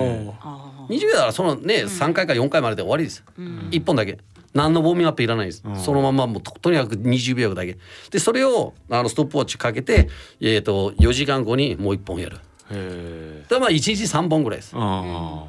[0.88, 4.18] 20秒だからそのね3回か4回までで終わりです1本だけ。
[4.54, 5.62] 何のウォーミングアップいらないです。
[5.84, 7.78] そのままもうととにかく20秒だけ。
[8.10, 10.08] でそれをあのストップウォッチかけて
[10.40, 12.38] えーと4時間後にもう1本やる。
[12.70, 13.44] え。
[13.48, 14.72] でまあ1日3本ぐらいです。
[14.74, 15.44] あ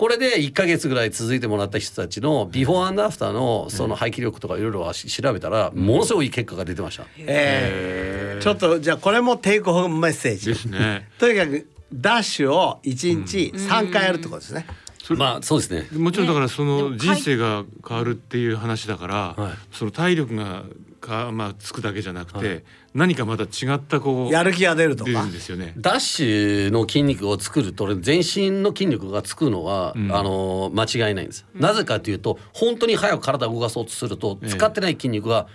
[0.00, 7.04] これで1か月ぐらい続いてもらった人たちのビフォーアンドアフターのその排気力とかいろいろ調べたらものすごい結果が出てました。
[7.18, 8.42] えー。
[8.42, 11.06] ちょっとじゃあこれもテイクホームメッセーあジですね。
[11.20, 14.64] とにかくダッシュを1日3回やるってことですね、
[15.10, 15.86] まあそうですね。
[15.92, 19.52] もちろんだからその人生が変わるっていう話だから、はい。
[19.70, 20.62] その体力が
[21.00, 25.74] かまあつくだけじゃなくて、何かまた違ったこうやる気が出ると出るかんですよね。
[25.76, 31.46] ダッシュの筋肉を作ると全身の筋力がつくのは、んあの間違いないんです。
[31.54, 35.46] なぜかというと本当に早く体を動かそうとするとええ使ってない筋肉が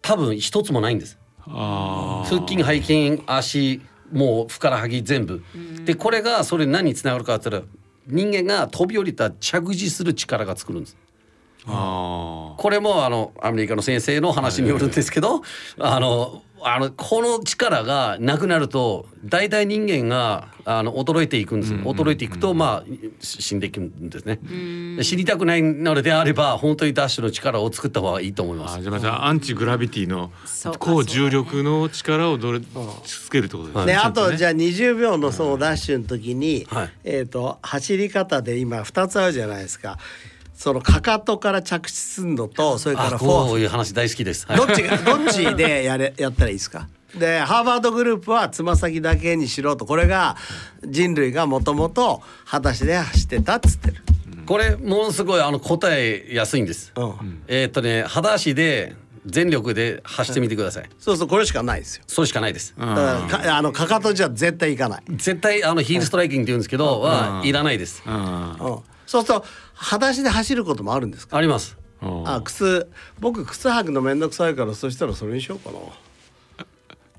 [0.00, 1.18] 多分一つもないんです。
[1.44, 3.82] 腹筋背筋足
[4.12, 5.42] もうふくらはぎ全部。
[5.84, 7.72] でこれがそれ何につながるかって言ったら
[8.06, 10.96] 人間が飛び降りた着地する力が作るんです。
[11.66, 15.42] あこれもあのアメリカの先生の話によるんですけど、
[15.78, 21.80] あのあのこの力がなくなると大体人間があの衰えていくんですよ。
[21.80, 24.38] 衰えていくとまあし死んでいくんですね。
[24.96, 28.76] で死にたくないのであれば本当にダッシュの力を作った方がいいと思います。
[28.76, 30.30] あじゃあまたアンチグラビティの
[30.78, 32.60] 高重力の力をどれ
[33.04, 33.86] つけるってことですね。
[33.86, 36.92] であとじゃゃあ20秒のそのダッシュの時に、はい。
[37.04, 39.98] えー、と走り方で今2つあるじゃないですか
[40.62, 44.56] そのかかとから着地するのとそれかあらフォこアういう話大好きです、はい。
[44.56, 46.86] どっちがどっちでやれやったらいいですか？
[47.18, 49.86] でハーバードグループはつま先だけにしろと。
[49.86, 50.36] これが
[50.84, 53.96] 人類がもともと裸足で走ってたっつってる。
[54.46, 57.42] これものすごいあの答えやすいんです、うん。
[57.48, 58.94] えーっとね裸足で
[59.26, 62.04] 全力で走ってみてください、そうそうこれしかないですよ。
[62.06, 62.72] それしかないです。
[62.78, 62.92] だか
[63.28, 65.02] らかあのかかとじゃ絶対いかない。
[65.08, 68.02] 絶対あのヒールストライキングって言うんですけど、はいらないです。
[68.06, 71.36] あうん、そうすると裸足で走ることもあるんですか？
[71.36, 71.76] あります。
[72.00, 72.88] あ靴
[73.20, 75.78] 僕靴履くのめんどくさいからそしたらそれにしようかな。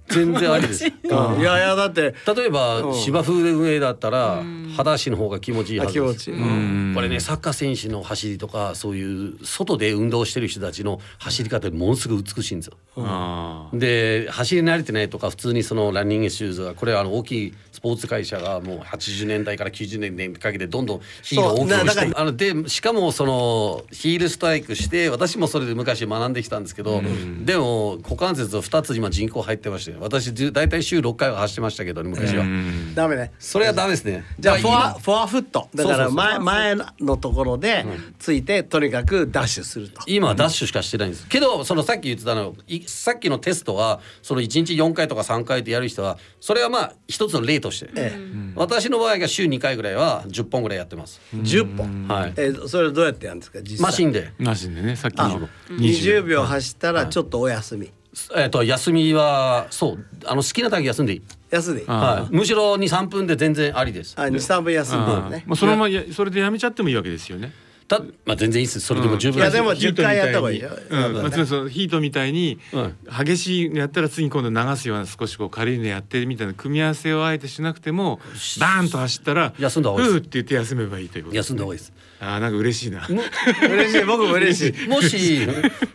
[0.09, 0.83] 全然ありです。
[1.03, 2.13] 例うんいやいやだって
[2.45, 6.03] えば芝生で運営だったら裸足の方が気持ちいいはずです。
[6.03, 6.37] あ気持ちいい。
[6.37, 12.73] うんこれねサッカー選手の走りとかそういう外で運動してる人たちの走り方ものすごい美しいんですよ。
[12.97, 27.01] あで走り慣れてないとか普通にそのランニングシューズがこれはあの大きいスポーツ会社がもう80年代から90年代にかけてどんどんヒールを大きくしてだあのでしかもそのヒールストライクして私もそれで昔学んできたんですけど、
[27.43, 32.95] でも股関節を2つ今人口入ってまして私大体週6回は走ってましたけどね昔は、うん。
[32.95, 33.33] ダメね。
[33.37, 34.23] それはダメですね。
[34.39, 35.67] じゃあフォア今フォアフット。
[35.75, 37.85] だから前前のところで
[38.17, 40.01] ついてとにかくダッシュすると。
[40.07, 41.27] 今はダッシュしかしてないんです。
[41.27, 48.17] けどそのさっき言ってたのいさっきのテストはその1日4回とか3回でやる人はそれはまあ一つの例として、え
[48.55, 52.07] 私の場合が週2回ぐらいは10本ぐらいやってます、え、10本？
[52.07, 52.33] はい。
[52.37, 53.59] えそれどうやってやるんですか？
[53.61, 53.83] 実際。
[53.83, 54.31] マシンで。
[54.39, 57.91] なしでねさっきあの20秒走ったらちょっとお休み。
[58.35, 60.05] えっと休みはそう。
[60.25, 64.15] あの好きなだけ休んでいい、休んではい、むしろ23分で全然ありです。
[64.29, 65.15] 二三分休んでい。
[65.15, 65.43] いあね。
[65.47, 67.51] もうそのままやそれでやめちゃってもいいわけですよね。
[67.87, 68.79] たまあ全然いいです。
[68.79, 70.21] それでも十分いやでもヒートみたいに。
[70.21, 70.69] 10回やった方がいいよ。
[70.89, 72.95] うん、まあつまりそのヒートみたいにうん。
[73.25, 78.19] 激しいのやったら次今度流すような少しこう軽いのやってみたいな組み合わせをあえてしなくても
[78.59, 81.35] バーンと走ったら休んだ方がいいって言って休めばいいということ。
[81.35, 81.93] 休んだ方がいいです。
[82.19, 83.05] あーなんか嬉しいな。
[83.07, 84.05] 嬉しい。
[84.05, 84.87] 僕も嬉しい。
[84.87, 85.47] もし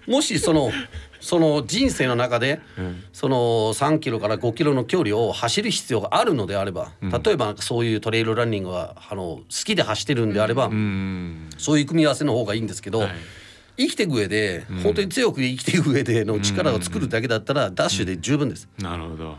[0.07, 0.71] もしその
[1.21, 3.03] その人生の中で、ん。
[3.13, 3.37] その
[3.75, 13.11] 3キロから5キロの距離を走る必要があるのであれば、例えばそういうトレイルランニングはあの好きで走ってるんであれば、うんそういう組み合わせの方がいいんですけど、はい。
[13.77, 18.69] 生きていく上で、本当に強く生きていく上での力を作るだけだったら、ダッシュで十分です。
[18.79, 19.37] なるほど。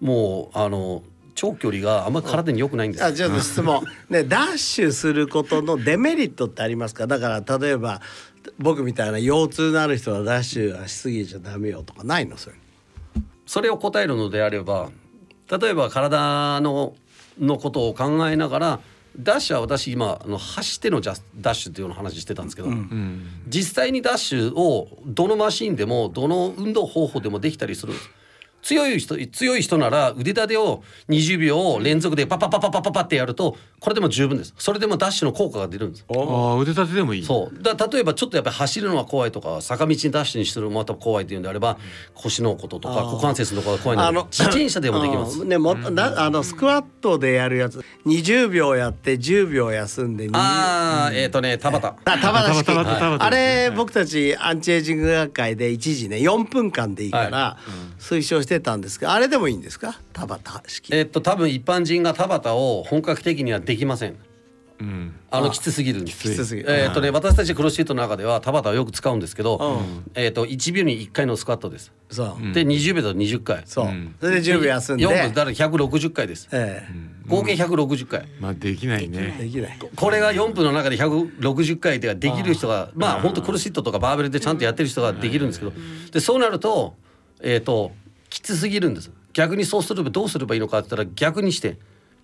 [0.00, 1.02] もうあの
[1.34, 3.04] 長距離があんまり体に良くないんです。
[3.04, 3.82] あちょっと質問。
[4.08, 7.06] ねダッシュすることのデメリットってありますか？
[7.06, 8.00] だから例えば
[8.58, 12.38] 僕みたいな腰痛のある人はダッシュはしすぎちゃダメよとかないの？
[12.38, 12.56] それ。
[13.44, 14.90] それを答えるのであれば
[15.50, 16.94] 例えば体の
[17.38, 18.80] のことを考えながら
[19.18, 23.22] ダッシュは私今あの走ってのジャスダッシュっていうのを話してたんですけど、うん。
[23.48, 27.92] 実際にダッシュをどのマシンでもどの運動方法でもできたりする。
[27.92, 28.10] んです
[28.66, 34.54] 強い人強い人なら腕立てを20秒を連続でパパパパパパパってやるとこれでも十分です。
[34.58, 36.04] それでもダッシュの効果が出るんです。
[36.08, 37.24] ああ腕立てでもいい。
[37.24, 37.62] そう。
[37.62, 41.78] だ例えばちょっとやっぱり走るのは怖いとか坂道にダッシュにするのもまた怖いっていうんであれば
[42.14, 45.44] 腰のこととか股関節のことが怖いので自転車でもできます。
[45.44, 51.96] ねもなあのスクワットでやるやつ20秒やって10秒休んで20ああえっ、とね田畑。
[52.04, 57.58] あ田畑式あれ僕たちアンチエイジング学会で一時ね4分間でいいから
[58.00, 59.98] 推奨してたんですけどあれでもいいんですか？
[60.12, 60.94] 田畑式。
[60.94, 64.16] えっ、と多分一般人が田畑を本格的にはできません。
[64.78, 65.14] うん。
[65.30, 66.22] あのきつすぎるんです。
[66.22, 66.70] きつすぎる。
[66.70, 69.80] えっ、とね私たちクロスフィットの中では田畑をよく使うんですけど、
[70.14, 72.52] えっ、と1秒に1回のスクワットです、そう。
[72.52, 73.62] で20秒だと20回。
[73.64, 73.86] そう。
[73.86, 74.14] うん。
[74.20, 75.06] それで10秒休んで。
[75.06, 76.48] 4分だから160回です。
[76.52, 76.86] え
[77.26, 79.36] 合計160回、まあできないえね。
[79.40, 79.78] できない。
[79.96, 85.72] これが4分の中で160回ではできる人がまあ本当クロスフィットとかバーベルでちゃんとやってる人ができるんですけど。
[86.12, 86.94] でそうなると
[87.40, 87.92] えっ、と
[88.36, 89.10] きつすぎるんです。
[89.32, 91.78] 逆にそうすればどうすればいいのかって言ったら逆にして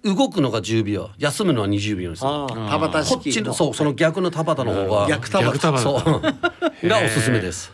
[0.05, 5.99] 動くのが10秒休むのは20秒ですああ田畑こっち式ののそうその逆の田畑の方が逆田畑そう。
[5.99, 7.73] 畑がおすすめです。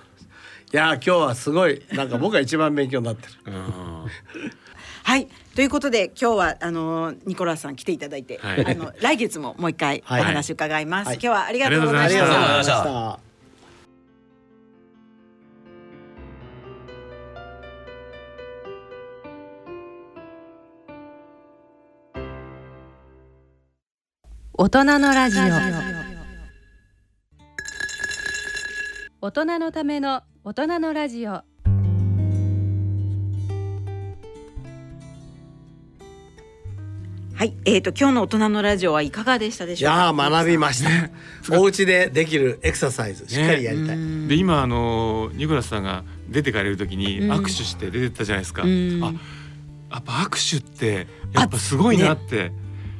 [0.73, 3.33] いや今日はすごいなんか僕が一番勉強になってる。
[3.47, 4.07] うん。
[5.03, 5.27] はい。
[5.57, 8.67] ということで今日はあのニコラスさん来ていただいて、はい。
[8.67, 11.17] あの来月ももう一回おはい話伺います、はい。
[11.17, 13.28] 今日はありがとうございまありがとうございました
[24.61, 25.43] 大人のラジオ。
[29.21, 31.31] 大人のための大人のラジオ。
[31.31, 31.45] は
[37.45, 39.97] い、えーと今日の大人のラジオはいかがでしたでいしょうか？
[40.07, 40.91] やー学びました。
[41.57, 47.33] お家でできるエクササイズしっかりやりたい、で今あのニコラスさんが出てかれる時にうん。
[47.33, 49.01] 握手して出てったじゃないですか、うん。
[49.05, 49.13] あ
[49.95, 52.51] やっぱ握手ってやっぱすごいなって、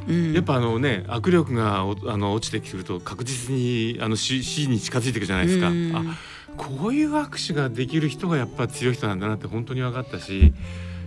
[0.09, 0.33] うん。
[0.33, 5.93] やっぱあのね握力がおあの落ちてくると確実にあの C, C に近づいていくじゃないですか、うん。
[5.95, 6.17] あ
[6.57, 10.53] こういう握手ができる人がやっぱ強い人なんだなって本当に分かったし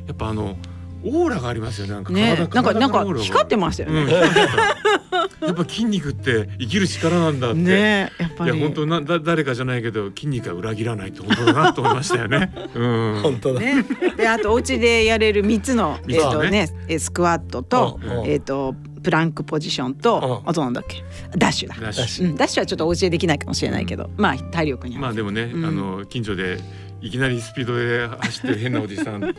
[0.07, 0.57] やっぱあの
[1.03, 1.93] オーラがありますよね。
[1.93, 2.35] なんかね。
[2.35, 3.23] 体、なんかなんか体のオーラが。
[3.23, 4.13] 光ってましたようんね。
[4.13, 5.45] 光ってた。
[5.45, 8.51] やっぱ筋肉って生きる力なんだって、ね、やっぱり。
[8.51, 12.53] いや本当なだ誰かじゃないけど筋肉は裏切らないって本当だなと思いましたよね。
[12.75, 12.85] う
[13.17, 13.19] ん。
[13.23, 13.83] 本当だ、ね、
[14.15, 18.25] であとお家でやれる三つのえっ、と三つねねえスクワットとうんうん。
[18.27, 21.03] えっ、とプランクポジションとうんあとなんだっけ？
[21.37, 21.75] ダッシュだ。
[21.79, 25.01] だしうん、ダッシュはちょっとお家でできないかもしれないけど、まあ体力には。
[25.01, 26.59] まあでもね、うんあの近所で
[27.01, 29.29] いきなりスピードで走ってる変なおじさんが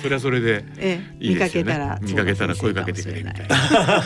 [0.00, 1.72] それはそれで ええいいですよね。
[1.74, 4.02] 見かけたら見かけたら声かけてくれみたいな。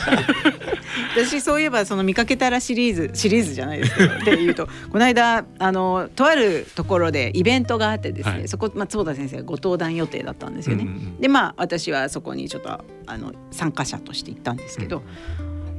[1.15, 10.83] 私そういえばその見かけたらシリーズシリーズじゃないですけどっていうと この間あのとあるところでイベントがあってですね、はいそこ、まあ、坪田先生がご登壇予定だったんですよね。
[10.83, 15.01] うんうんうんでまあ私はそこにちょっとあの参加者として行ったんですけど、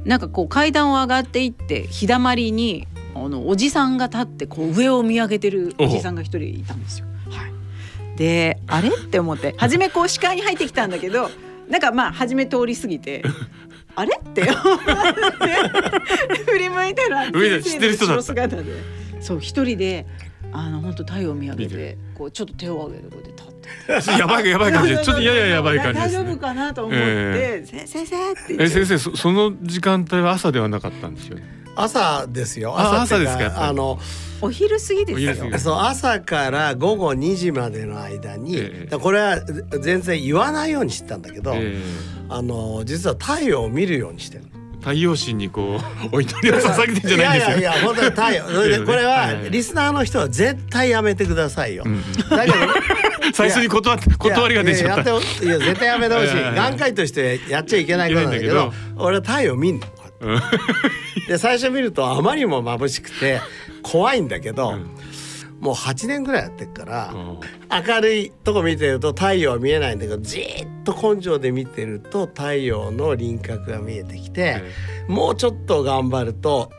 [0.03, 7.05] なんかこう階段を上がっていって日だまりにあのおじさんが立ってこう上を見上げてるおじさんが一人いたんですよ。
[7.29, 8.89] はい、であれ？
[8.89, 11.29] って思って初めこう視界に入ってきたんだけど
[11.69, 13.23] なんかまあ初め通り過ぎて。
[13.99, 14.17] あれ？
[14.17, 14.43] って
[16.45, 18.63] 振り向いたら上で知ってる人だ姿で。
[19.19, 20.05] そう一人で
[20.53, 23.51] あの本当太陽を見上げてこうちょっと手を挙げてこうやって立っ
[24.13, 24.15] て。
[24.19, 24.95] やばいやばい感じ。
[24.95, 26.37] でちょっとやややばい感じです大丈夫ね。
[26.37, 28.63] かなと思ってえ「先生先生」って言って。
[28.63, 31.58] え先生そその時間帯は朝ではなかったんですよね。
[31.81, 32.73] 朝ですよ。
[32.77, 33.99] あっていう朝ですかあの
[34.41, 35.59] お昼過ぎですよ。
[35.59, 38.87] そう朝から午後2時までの間に、ええ。
[38.89, 39.39] だからこれは
[39.81, 41.81] 全然言わないようにしてたんだけど、え
[42.29, 44.43] あの実は太陽を見るようにしてる。
[44.45, 45.77] ー太陽神にこ
[46.11, 47.57] うお祈りを捧げてんじゃないんですよ。
[47.57, 48.45] いやいやいや本当に太陽。
[48.55, 51.83] それでこれははいリスナーの人は絶対やめてくださいよ。
[51.85, 52.29] うんうん。
[52.29, 52.57] だけど
[53.33, 55.11] 最初に断って断りが出ちゃった。
[55.11, 56.55] いやいややってほいや絶対やめてほしい。
[56.55, 59.85] 眼科医としてやっちゃいけないことなんだけど俺は太陽見んの。
[59.85, 59.98] うん
[61.27, 63.39] で最初見るとあまりにも眩しくて
[63.83, 64.89] 怖いんだけど、うん。
[65.59, 67.39] もう8年ぐらいやってるから、うん。
[67.85, 76.71] 明るいとこ見てると太陽は見えないんだけどじーっと根性で見てると太陽の輪郭が見えてきて、えもうちょっと頑張ると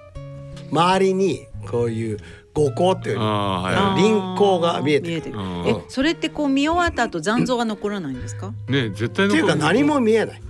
[0.72, 2.18] 周りにこういう
[2.55, 5.33] 五光っていう輪廓が見えてくる。
[5.33, 5.38] る。
[5.38, 5.66] うん。
[5.68, 8.53] えそれってこう見終わった後残像が残らないんですか？
[8.68, 8.72] い。
[8.72, 10.42] ね絶対っていうか何も見えない。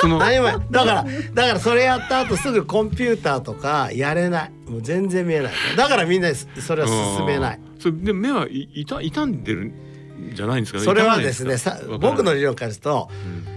[0.00, 4.50] そのだからだからそれやった後すぐコンピューターとかやれない。
[4.68, 5.52] もう全然見えない。
[5.76, 7.60] だからみんなにそれは進めない。
[7.78, 9.72] それで目はい痛傷んでるん
[10.34, 10.84] じゃないんですかね？
[10.84, 13.08] それはですねさ僕の理論からすると
[13.48, 13.54] うん。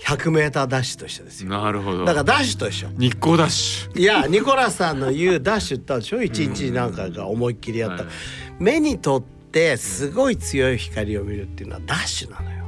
[0.00, 1.50] 100メーターダッシュと一緒ですよ。
[1.50, 2.04] なるほど。
[2.04, 2.88] だからダッシュと一緒。
[2.96, 8.12] 日光ダッシいやニコラスさんの言うダッシュって言ったでしょ一日何回か思いっきりやった、はい。
[8.60, 12.64] 目にとってすごい強い光を見るっていうのはダッシュなのよ。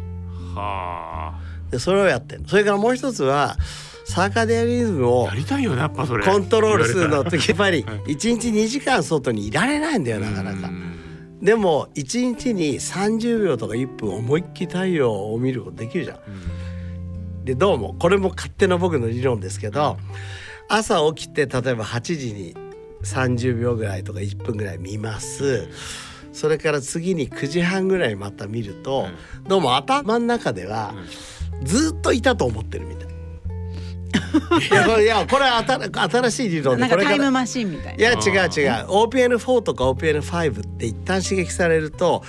[0.50, 1.38] ュは
[1.70, 3.56] でそれをやってるそれからもう一つは
[4.04, 6.24] サーカディアリズムあをやりたいよねやっぱそれ。
[6.24, 8.14] コントロールするのってやっぱりはい。
[8.14, 10.68] 1日2時間外にいられないんだよなかなか。
[10.68, 10.70] う。
[10.72, 11.38] ん。
[11.40, 16.18] でも1日に30秒とか1分思いっきり太陽を見ることできるじゃん。
[17.44, 19.96] でどうもこれも勝手な僕の理論ですけど
[20.68, 22.54] 朝起きて例えば8時に
[23.02, 25.68] 30秒ぐらいとか1分ぐらい見ます。
[26.32, 29.08] それから次に9時半ぐらいまた見ると
[29.48, 30.94] どうも頭の中では
[31.64, 33.10] ずっといたと思ってるみたい。
[34.70, 37.98] いやこれいやこれは新新しい理論でなんこれかタイムマシンみたいな。
[37.98, 38.86] いや違う違う。
[38.88, 42.24] OPN4 とか OPN5 って一旦刺激されると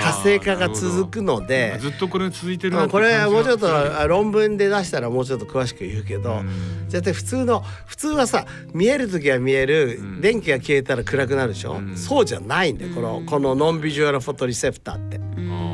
[0.00, 6.50] 活性化が続くのでずっとこれ続いてるこれもうちょっとあ論文で出したらもうちょっと詳しく言うけどうん。
[6.88, 10.20] 絶対普通の普通はさ見える時は見えるん。
[10.20, 11.74] 電気が消えたら暗くなるでしょ？
[11.74, 11.96] うん。
[11.96, 15.16] そうじゃないんだよこのこのノンビジュアルフォトリセプターって。
[15.16, 15.73] あー。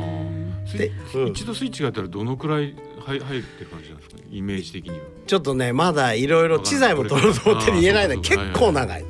[0.77, 4.23] でうん一度スイッチがあったらどのくらい入入るって感じなんですかね？
[4.31, 5.05] イメージ的には。
[5.27, 9.05] ちょっとねまだいろいろ知財も取ろうと思って言えないんだけどあー結構長い。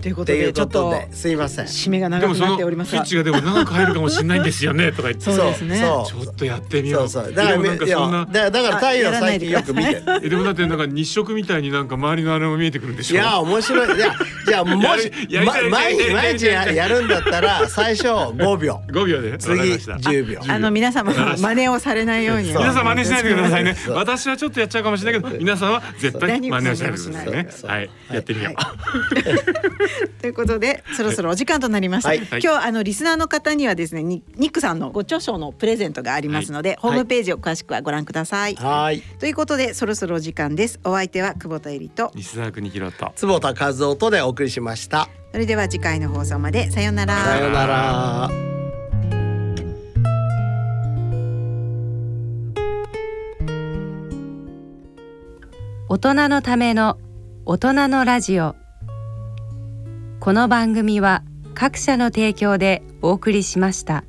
[0.00, 1.66] ということでちょっとすいません。
[1.66, 3.04] 締めがで長くなっもそのておりますが。
[3.04, 5.20] スイッチがでも長く入るかもしれないんですよねとか言って。
[5.24, 5.80] そうですね。
[5.80, 7.34] ちょっとやってみよそううそう。
[7.34, 10.28] だからそんなだだから太陽最近よく見て。
[10.28, 13.14] でもだってなんか日食みたいになんか周りのあれも見えてくるんでしょ？
[13.14, 13.96] いや面白い。
[13.96, 14.14] いや
[14.46, 18.80] じゃあ もしやりたいま毎日毎日ややるんだったら最初5秒。
[18.88, 19.38] 5秒で？
[19.38, 19.92] 次わかりました。
[19.94, 20.40] 10秒。
[20.48, 22.48] あの皆様真似をされないように。
[22.48, 23.76] 皆さん真似しないでくださいね。
[23.88, 27.48] 私はちょっとやっちゃうかもしれないけど皆さんは絶対真似をしないでくださいね。
[27.66, 27.90] はい。
[28.12, 28.54] やってみよう
[30.20, 32.18] ということでそろそろお時間となりました、はい。
[32.18, 39.00] 今日あのリスナーの方にはですねニニックさんのご著書のプレゼントがありますので、ホームページを詳しくはご覧ください、はい。
[39.18, 40.80] ということでそろそろお時間です。
[40.84, 42.12] お相手は久保田恵里と。
[42.14, 43.12] 西澤国広と。
[43.16, 45.08] 坪田和夫とでお送りしました。
[45.32, 47.24] それでは次回の放送までさようなら。
[47.24, 48.30] さようなら。
[55.88, 56.98] 大人のための
[57.46, 58.54] 大人のラジオ
[60.20, 61.22] この番組は
[61.54, 64.04] 各社の提供でお送りしました。